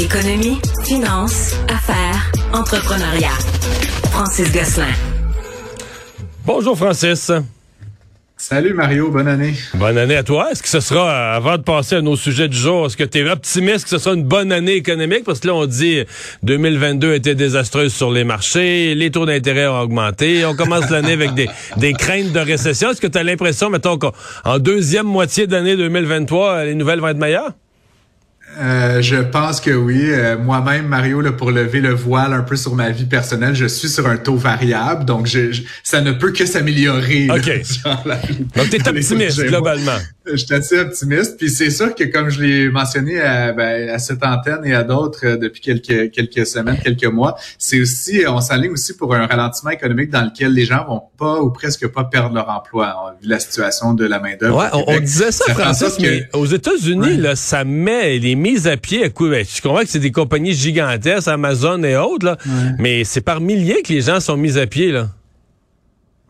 [0.00, 0.56] Économie,
[0.86, 3.36] finance, affaires, entrepreneuriat.
[4.10, 4.86] Francis Gosselin.
[6.46, 7.30] Bonjour Francis.
[8.38, 9.52] Salut Mario, bonne année.
[9.74, 10.52] Bonne année à toi.
[10.52, 13.18] Est-ce que ce sera, avant de passer à nos sujets du jour, est-ce que tu
[13.18, 15.24] es optimiste que ce sera une bonne année économique?
[15.24, 16.02] Parce que là, on dit
[16.44, 21.34] 2022 était désastreuse sur les marchés, les taux d'intérêt ont augmenté, on commence l'année avec
[21.34, 22.90] des, des craintes de récession.
[22.90, 24.12] Est-ce que tu as l'impression, mettons, qu'en
[24.58, 27.52] deuxième moitié d'année 2023, les nouvelles vont être meilleures?
[28.58, 30.02] Euh, je pense que oui.
[30.10, 33.66] Euh, moi-même, Mario, là, pour lever le voile un peu sur ma vie personnelle, je
[33.66, 37.28] suis sur un taux variable, donc je, ça ne peut que s'améliorer.
[37.30, 37.46] OK.
[38.56, 39.98] donc, tu es optimiste, globalement.
[40.26, 41.36] Je suis assez optimiste.
[41.38, 44.82] Puis c'est sûr que, comme je l'ai mentionné à, ben, à, cette antenne et à
[44.82, 49.26] d'autres euh, depuis quelques, quelques semaines, quelques mois, c'est aussi, on s'aligne aussi pour un
[49.26, 53.28] ralentissement économique dans lequel les gens vont pas ou presque pas perdre leur emploi, vu
[53.28, 54.58] la situation de la main-d'œuvre.
[54.58, 59.04] Ouais, on, disait ça, Francis, mais aux États-Unis, là, ça met les mise à pied
[59.04, 59.28] à coup.
[59.28, 62.36] Ben, je comprends que c'est des compagnies gigantesques, Amazon et autres, là,
[62.78, 64.90] mais c'est par milliers que les gens sont mis à pied.
[64.90, 65.08] Là.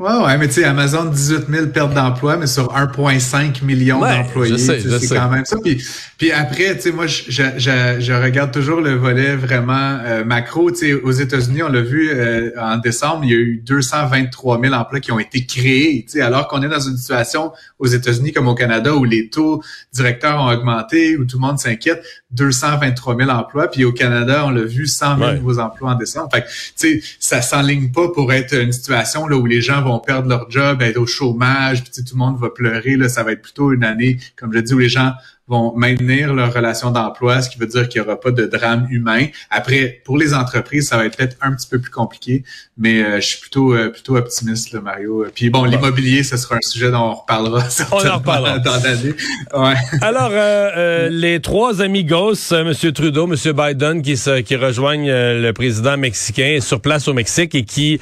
[0.01, 4.57] Ouais, ouais, mais tu sais, Amazon, 18 000 pertes d'emploi, mais sur 1,5 million d'employés.
[4.57, 5.59] C'est quand même ça.
[5.63, 5.85] Puis,
[6.17, 10.71] puis après, tu sais, moi, je, je, je, regarde toujours le volet vraiment euh, macro.
[10.71, 14.59] Tu sais, aux États-Unis, on l'a vu euh, en décembre, il y a eu 223
[14.63, 16.07] 000 emplois qui ont été créés.
[16.07, 19.29] Tu sais, alors qu'on est dans une situation aux États-Unis comme au Canada où les
[19.29, 23.69] taux directeurs ont augmenté, où tout le monde s'inquiète, 223 000 emplois.
[23.69, 26.31] Puis au Canada, on l'a vu, 100 000 nouveaux emplois en décembre.
[26.33, 29.83] Fait que, tu sais, ça s'enligne pas pour être une situation là où les gens
[29.83, 32.97] vont vont perdre leur job, être au chômage, puis tout le monde va pleurer.
[32.97, 35.13] Là, ça va être plutôt une année, comme je dis, où les gens
[35.51, 38.87] vont maintenir leur relation d'emploi, ce qui veut dire qu'il n'y aura pas de drame
[38.89, 39.27] humain.
[39.51, 42.45] Après, pour les entreprises, ça va être peut-être un petit peu plus compliqué,
[42.79, 45.27] mais euh, je suis plutôt euh, plutôt optimiste, là, Mario.
[45.35, 48.59] Puis bon, l'immobilier, ce sera un sujet dont on reparlera certainement on en reparlera.
[48.61, 49.15] dans l'année.
[49.53, 49.75] Ouais.
[50.03, 52.73] Alors, euh, les trois amis gosses, M.
[52.95, 53.53] Trudeau, M.
[53.53, 57.99] Biden, qui, se, qui rejoignent le président mexicain sur place au Mexique et qui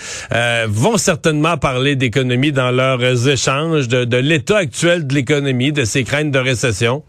[0.66, 6.04] vont certainement parler d'économie dans leurs échanges, de, de l'état actuel de l'économie, de ses
[6.04, 7.02] craintes de récession.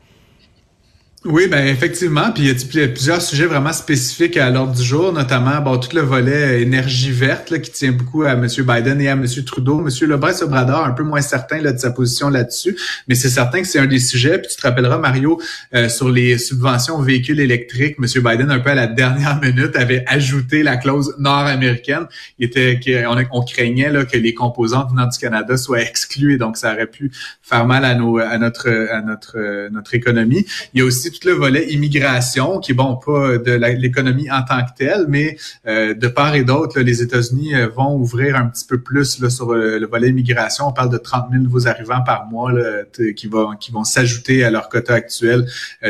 [1.26, 5.12] Oui, ben effectivement, puis il y a plusieurs sujets vraiment spécifiques à l'ordre du jour,
[5.12, 8.48] notamment bon tout le volet énergie verte là, qui tient beaucoup à M.
[8.48, 9.26] Biden et à M.
[9.46, 9.86] Trudeau.
[9.86, 9.90] M.
[10.08, 12.78] Lebrun Obrador, un peu moins certain là, de sa position là-dessus,
[13.10, 14.40] mais c'est certain que c'est un des sujets.
[14.40, 15.42] Puis tu te rappelleras, Mario,
[15.76, 18.06] euh, sur les subventions aux véhicules électriques, M.
[18.24, 22.06] Biden, un peu à la dernière minute, avait ajouté la clause nord-américaine.
[22.38, 26.56] Il était, on, on craignait là, que les composantes venant du Canada soient exclues, donc
[26.56, 30.46] ça aurait pu faire mal à, nos, à notre, à notre, notre économie.
[30.74, 34.44] Il y a aussi tout le volet immigration, qui est bon pas de l'économie en
[34.44, 35.38] tant que telle, mais
[35.68, 39.30] euh, de part et d'autre, les États-Unis euh, vont ouvrir un petit peu plus là,
[39.30, 40.68] sur euh, le, volet immigration.
[40.68, 42.84] On parle de 30 000 nouveaux arrivants par mois là,
[43.16, 45.46] qui vont qui vont s'ajouter à leur quota actuel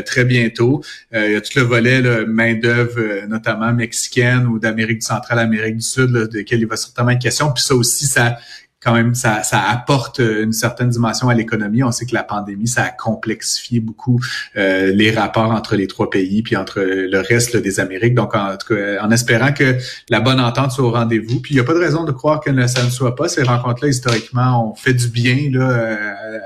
[0.06, 0.82] très bientôt.
[1.14, 5.84] il y a tout le volet main d'œuvre, notamment mexicaine ou d'Amérique centrale, Amérique du
[5.84, 7.52] Sud, là, de il va certainement être question.
[7.52, 8.38] Puis ça aussi, ça
[8.82, 11.84] quand même, ça, ça apporte une certaine dimension à l'économie.
[11.84, 14.22] On sait que la pandémie, ça a complexifié beaucoup
[14.56, 18.16] euh, les rapports entre les trois pays, puis entre le reste des Amériques.
[18.16, 19.76] Donc, en, tout cas, en espérant que
[20.10, 21.42] la bonne entente soit au rendez-vous.
[21.42, 23.28] Puis, il n'y a pas de raison de croire que ça ne soit pas.
[23.28, 25.98] Ces rencontres-là, historiquement, ont fait du bien là,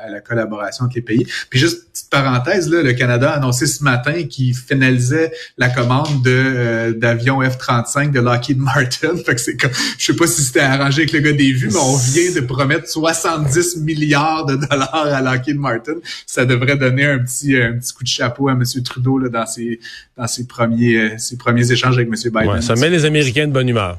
[0.03, 1.27] à, la collaboration entre les pays.
[1.51, 6.23] Puis, juste petite parenthèse, là, le Canada a annoncé ce matin qu'il finalisait la commande
[6.23, 9.15] de euh, d'avions F-35 de Lockheed Martin.
[9.25, 11.69] Fait que c'est comme, je sais pas si c'était arrangé avec le gars des vues,
[11.71, 15.95] mais on vient de promettre 70 milliards de dollars à Lockheed Martin.
[16.25, 18.63] Ça devrait donner un petit, un petit coup de chapeau à M.
[18.83, 19.79] Trudeau là, dans, ses,
[20.17, 22.15] dans ses, premiers, ses premiers échanges avec M.
[22.15, 22.49] Biden.
[22.49, 23.97] Ouais, ça met les Américains de bonne humeur.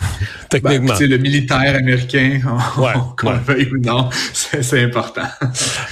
[0.48, 0.94] Techniquement.
[0.98, 2.40] Ben, le militaire américain,
[3.16, 5.26] qu'on veuille ou non, c'est important.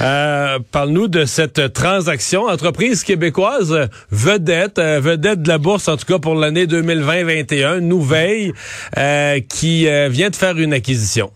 [0.00, 2.44] Euh, Parle-nous de cette transaction.
[2.44, 8.52] Entreprise québécoise vedette, euh, vedette de la bourse, en tout cas pour l'année 2020-21, Nouvelle,
[8.96, 11.30] euh, qui euh, vient de faire une acquisition.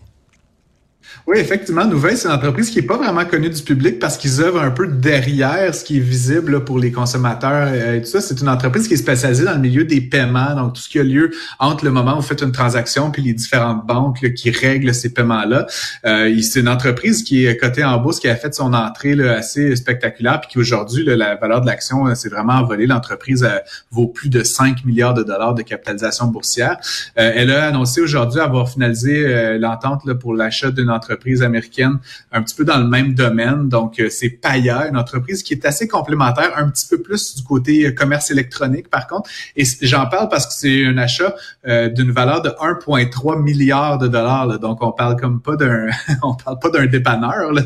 [1.27, 4.41] Oui, effectivement, Nouvelle, c'est une entreprise qui est pas vraiment connue du public parce qu'ils
[4.41, 8.21] œuvrent un peu derrière ce qui est visible pour les consommateurs et tout ça.
[8.21, 10.99] C'est une entreprise qui est spécialisée dans le milieu des paiements, donc tout ce qui
[10.99, 14.51] a lieu entre le moment où vous faites une transaction puis les différentes banques qui
[14.51, 15.65] règlent ces paiements-là.
[16.05, 19.37] Euh, c'est une entreprise qui est cotée en bourse, qui a fait son entrée là,
[19.37, 22.85] assez spectaculaire puis qui aujourd'hui, la valeur de l'action euh, s'est vraiment envolée.
[22.85, 23.57] L'entreprise euh,
[23.91, 26.77] vaut plus de 5 milliards de dollars de capitalisation boursière.
[27.17, 31.97] Euh, elle a annoncé aujourd'hui avoir finalisé l'entente pour l'achat d'une entreprise entreprise américaine
[32.31, 33.69] un petit peu dans le même domaine.
[33.69, 37.93] Donc, c'est Paya, une entreprise qui est assez complémentaire, un petit peu plus du côté
[37.93, 39.29] commerce électronique, par contre.
[39.55, 41.35] Et j'en parle parce que c'est un achat
[41.65, 44.59] d'une valeur de 1,3 milliard de dollars.
[44.59, 45.87] Donc, on parle comme pas d'un,
[46.23, 47.51] on parle pas d'un dépanneur.
[47.51, 47.63] Là.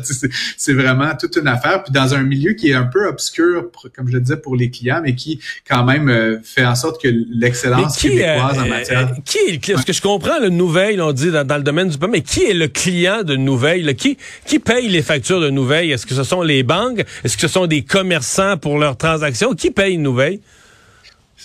[0.56, 1.82] C'est vraiment toute une affaire.
[1.82, 4.70] Puis dans un milieu qui est un peu obscur, comme je le disais, pour les
[4.70, 9.08] clients, mais qui quand même euh, fait en sorte que l'excellence québécoise en euh, matière.
[9.10, 11.98] Euh, qui est, ce que je comprends, le Nouvelle, on dit dans, le domaine du
[11.98, 13.94] paiement, mais qui est le client de Nouvelle?
[13.94, 15.90] Qui, qui paye les factures de Nouvelle?
[15.90, 17.04] Est-ce que ce sont les banques?
[17.22, 19.54] Est-ce que ce sont des commerçants pour leurs transactions?
[19.54, 20.40] Qui paye Nouvelle?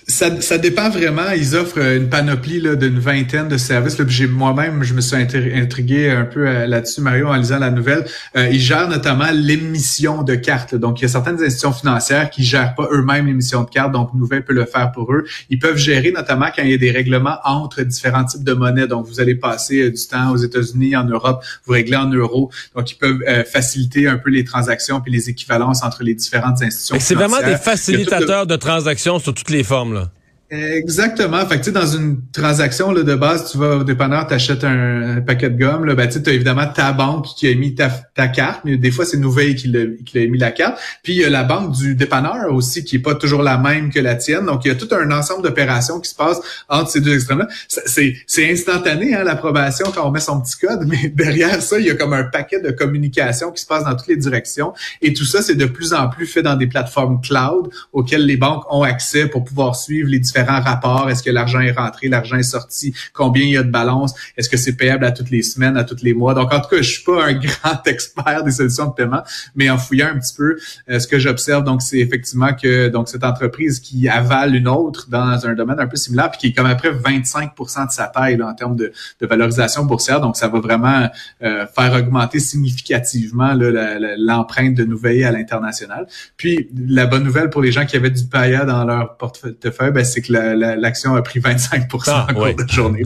[0.07, 1.29] Ça, ça, dépend vraiment.
[1.35, 3.95] Ils offrent une panoplie d'une vingtaine de services.
[4.07, 8.03] J'ai moi-même, je me suis intrigué un peu euh, là-dessus, Mario, en lisant la nouvelle.
[8.35, 10.73] Euh, ils gèrent notamment l'émission de cartes.
[10.73, 13.91] Donc, il y a certaines institutions financières qui gèrent pas eux-mêmes l'émission de cartes.
[13.91, 15.25] Donc, Nouvelle peut le faire pour eux.
[15.51, 18.87] Ils peuvent gérer notamment quand il y a des règlements entre différents types de monnaies.
[18.87, 22.49] Donc, vous allez passer euh, du temps aux États-Unis, en Europe, vous réglez en euros.
[22.75, 26.97] Donc, ils peuvent faciliter un peu les transactions puis les équivalences entre les différentes institutions.
[26.99, 29.82] C'est vraiment des facilitateurs de transactions sur toutes les formes.
[29.83, 30.22] verzamelen.
[30.53, 31.43] Exactement.
[31.47, 35.21] Fait que, dans une transaction là, de base, tu vas au dépanneur, tu achètes un,
[35.21, 35.85] paquet de gomme.
[35.85, 37.89] Là, ben, tu as évidemment ta banque qui a mis ta,
[38.27, 40.79] carte, mais des fois, c'est Nouvelle qui l'a, mis la carte.
[41.01, 43.91] Puis, il y a la banque du dépanneur aussi qui est pas toujours la même
[43.91, 44.45] que la tienne.
[44.45, 47.47] Donc, il y a tout un ensemble d'opérations qui se passent entre ces deux extrêmes-là.
[47.67, 51.89] C'est instantané, hein, l'approbation quand on met son petit code, mais derrière ça, il y
[51.89, 54.73] a comme un paquet de communication qui se passe dans toutes les directions.
[55.01, 58.37] Et tout ça, c'est de plus en plus fait dans des plateformes cloud auxquelles les
[58.37, 62.37] banques ont accès pour pouvoir suivre les différents rapport Est-ce que l'argent est rentré, l'argent
[62.37, 62.93] est sorti?
[63.13, 64.13] Combien il y a de balance?
[64.37, 66.33] Est-ce que c'est payable à toutes les semaines, à tous les mois?
[66.33, 69.23] Donc, en tout cas, je suis pas un grand expert des solutions de paiement,
[69.55, 70.57] mais en fouillant un petit peu,
[70.89, 75.09] euh, ce que j'observe, donc, c'est effectivement que donc cette entreprise qui avale une autre
[75.09, 78.41] dans un domaine un peu similaire, puis qui est comme après 25% de sa taille
[78.41, 78.91] en termes de,
[79.21, 80.19] valorisation boursière.
[80.19, 81.09] Donc, ça va vraiment
[81.43, 86.07] euh, faire augmenter significativement l'empreinte de Nouvelle à l'international.
[86.37, 90.03] Puis, la bonne nouvelle pour les gens qui avaient du paillat dans leur portefeuille, ben,
[90.03, 93.03] c'est que l'action a pris 25 ah, en cours de journée.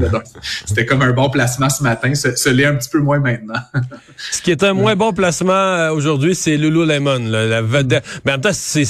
[0.65, 2.13] c'était comme un bon placement ce matin.
[2.15, 3.59] Ce, l'est un petit peu moins maintenant.
[4.31, 7.19] ce qui est un moins bon placement euh, aujourd'hui, c'est Lululemon.
[7.29, 8.03] la vedette.
[8.25, 8.85] Mais en même temps, c'est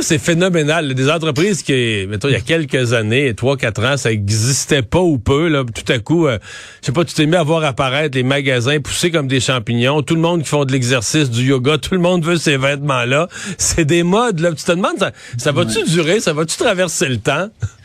[0.00, 0.94] c'est phénoménal.
[0.94, 5.18] Des entreprises qui, mettons, il y a quelques années, 3-4 ans, ça existait pas ou
[5.18, 5.48] peu.
[5.48, 6.38] Là, tout à coup, euh,
[6.80, 10.02] je sais pas, tu t'es mis à voir apparaître les magasins poussés comme des champignons.
[10.02, 13.28] Tout le monde qui font de l'exercice, du yoga, tout le monde veut ces vêtements-là.
[13.56, 14.40] C'est des modes.
[14.40, 14.52] Là.
[14.52, 16.20] Tu te demandes, ça, ça va-tu durer?
[16.20, 17.27] Ça va-tu traverser le temps?
[17.28, 17.77] temps.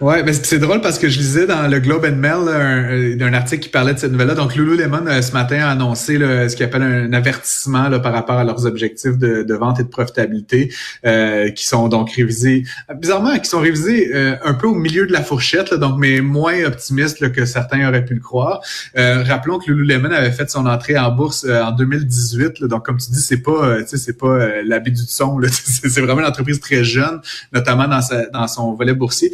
[0.00, 3.34] Ouais, mais c'est drôle parce que je lisais dans le Globe and Mail un, un,
[3.34, 4.36] article qui parlait de cette nouvelle-là.
[4.36, 8.36] Donc, Lululemon euh, ce matin a annoncé ce qu'il appelle un avertissement là, par rapport
[8.36, 10.72] à leurs objectifs de, de vente et de profitabilité,
[11.04, 12.62] euh, qui sont donc révisés,
[12.94, 16.20] bizarrement, qui sont révisés euh, un peu au milieu de la fourchette, là, donc mais
[16.20, 18.60] moins optimistes que certains auraient pu le croire.
[18.94, 23.20] rappelons que Lululemon avait fait son entrée en bourse en 2018, donc comme tu dis,
[23.20, 27.20] c'est pas, c'est pas l'habit du son, c'est vraiment une entreprise très jeune,
[27.52, 29.32] notamment dans, sa, dans son volet boursier.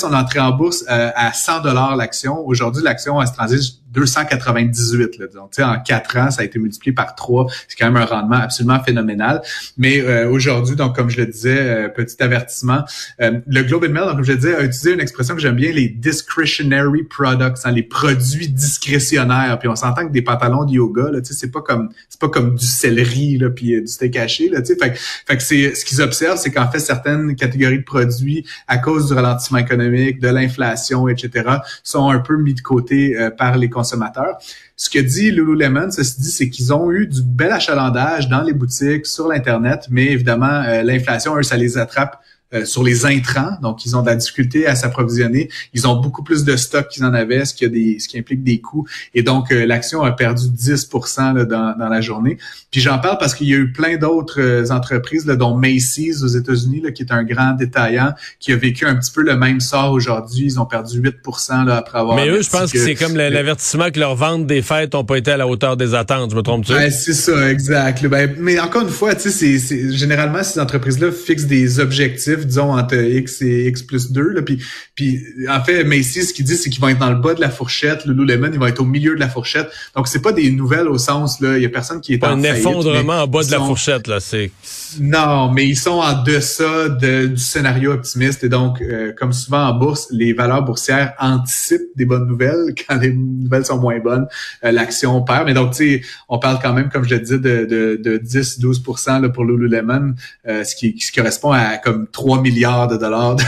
[0.00, 2.38] Son entrée en bourse euh, à 100 dollars l'action.
[2.46, 5.18] Aujourd'hui, l'action elle se transige 298.
[5.18, 7.46] Là, donc, en quatre ans, ça a été multiplié par trois.
[7.68, 9.42] C'est quand même un rendement absolument phénoménal.
[9.76, 12.84] Mais euh, aujourd'hui, donc comme je le disais, euh, petit avertissement,
[13.20, 15.40] euh, le Globe and Mail, donc comme je le disais, a utilisé une expression que
[15.40, 19.58] j'aime bien, les discretionary products, hein, les produits discrétionnaires.
[19.58, 22.66] Puis on s'entend que des pantalons de yoga, c'est pas comme c'est pas comme du
[22.66, 24.48] céleri là, puis du steak haché.
[24.48, 28.46] Là, fait, fait que c'est ce qu'ils observent, c'est qu'en fait certaines catégories de produits,
[28.68, 31.48] à cause du ralentissement économique, de l'inflation, etc.,
[31.82, 36.50] sont un peu mis de côté par les Ce que dit Lululemon, ceci dit, c'est
[36.50, 41.40] qu'ils ont eu du bel achalandage dans les boutiques, sur l'Internet, mais évidemment, euh, l'inflation,
[41.42, 42.20] ça les attrape
[42.52, 45.48] euh, sur les intrants, donc ils ont de la difficulté à s'approvisionner.
[45.72, 48.18] Ils ont beaucoup plus de stock qu'ils en avaient, ce qui, a des, ce qui
[48.18, 48.88] implique des coûts.
[49.14, 52.38] Et donc, euh, l'action a perdu 10 là, dans, dans, la journée.
[52.72, 56.24] Puis j'en parle parce qu'il y a eu plein d'autres euh, entreprises, là, dont Macy's
[56.24, 59.60] aux États-Unis, qui est un grand détaillant, qui a vécu un petit peu le même
[59.60, 60.46] sort aujourd'hui.
[60.46, 61.18] Ils ont perdu 8
[61.66, 62.16] là, après avoir...
[62.16, 65.18] Mais eux, je pense que, c'est comme l'avertissement que leurs ventes des fêtes n'ont pas
[65.18, 66.32] été à la hauteur des attentes.
[66.32, 66.72] Je me trompe-tu?
[66.72, 68.04] Ouais, c'est ça, exact.
[68.06, 72.96] Ben, mais encore une fois, tu sais, généralement, ces entreprises-là fixent des objectifs disons, entre
[72.96, 74.20] X et X plus 2.
[74.30, 74.62] Là, puis,
[74.94, 77.40] puis en fait, Macy's, ce qu'il dit, c'est qu'ils vont être dans le bas de
[77.40, 78.04] la fourchette.
[78.04, 79.70] Lululemon, ils vont être au milieu de la fourchette.
[79.96, 82.38] Donc, c'est pas des nouvelles au sens, là, il y a personne qui est en
[82.38, 84.20] un effondrement en bas de la fourchette, là.
[84.20, 84.50] C'est
[84.98, 88.44] non, mais ils sont en deçà de, du scénario optimiste.
[88.44, 92.74] Et donc, euh, comme souvent en bourse, les valeurs boursières anticipent des bonnes nouvelles.
[92.88, 94.26] Quand les nouvelles sont moins bonnes,
[94.64, 95.46] euh, l'action perd.
[95.46, 98.18] Mais donc, tu sais, on parle quand même, comme je le dis, de, de, de
[98.18, 100.14] 10-12% pour Lululemon,
[100.48, 103.42] euh, ce, qui, ce qui correspond à comme 3 3 milliards de dollars de,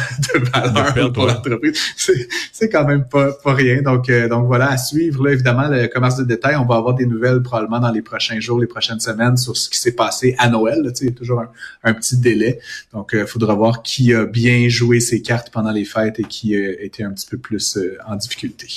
[0.51, 1.79] valeur pour l'entreprise.
[2.53, 3.83] C'est quand même pas, pas rien.
[3.83, 5.25] Donc, euh, donc voilà, à suivre.
[5.25, 8.41] Là, évidemment, le commerce de détail, on va avoir des nouvelles probablement dans les prochains
[8.41, 10.83] jours, les prochaines semaines sur ce qui s'est passé à Noël.
[10.83, 12.61] Là, il y a toujours un, petit délai.
[12.93, 16.57] Donc, il faudra voir qui a bien joué ses cartes pendant les fêtes et qui
[16.57, 18.69] a été un petit peu plus en difficulté.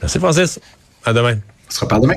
[0.00, 0.60] Merci Francis.
[1.04, 1.38] À demain.
[1.68, 2.14] On se reparle demain.